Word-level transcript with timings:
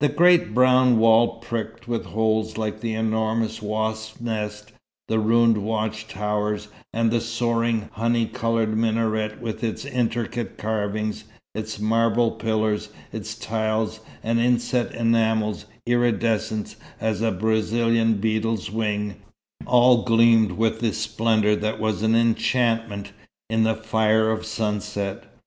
The 0.00 0.10
great 0.10 0.52
brown 0.52 0.98
wall 0.98 1.38
pricked 1.38 1.88
with 1.88 2.04
holes 2.04 2.58
like 2.58 2.82
an 2.84 2.90
enormous 2.90 3.62
wasp's 3.62 4.20
nest, 4.20 4.72
the 5.08 5.18
ruined 5.18 5.56
watch 5.56 6.06
towers, 6.06 6.68
and 6.92 7.10
the 7.10 7.18
soaring, 7.18 7.88
honey 7.92 8.26
coloured 8.26 8.76
minaret 8.76 9.40
with 9.40 9.64
its 9.64 9.86
intricate 9.86 10.58
carvings, 10.58 11.24
its 11.54 11.78
marble 11.80 12.32
pillars, 12.32 12.90
its 13.10 13.34
tiles 13.34 14.00
and 14.22 14.38
inset 14.38 14.94
enamels 14.94 15.64
iridescent 15.86 16.76
as 17.00 17.22
a 17.22 17.32
Brazilian 17.32 18.20
beetle's 18.20 18.70
wing, 18.70 19.14
all 19.64 20.02
gleamed 20.04 20.52
with 20.52 20.82
a 20.82 20.92
splendour 20.92 21.56
that 21.56 21.80
was 21.80 22.02
an 22.02 22.14
enchantment, 22.14 23.12
in 23.48 23.62
the 23.62 23.76
fire 23.76 24.30
of 24.30 24.44
sunset. 24.44 25.24